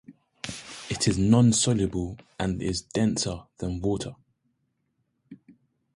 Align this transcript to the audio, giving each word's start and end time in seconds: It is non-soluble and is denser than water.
It 0.89 1.07
is 1.07 1.19
non-soluble 1.19 2.17
and 2.39 2.59
is 2.59 2.81
denser 2.81 3.41
than 3.59 3.81
water. 3.81 4.15